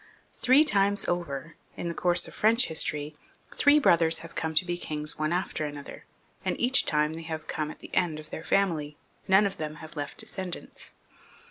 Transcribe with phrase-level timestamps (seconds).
[0.39, 3.15] Three times over, in the course of French history,
[3.53, 6.05] three brothers have come to be kings one after another,
[6.43, 9.75] and each time they have come at the end of their family; none of them
[9.75, 10.93] have left descendants.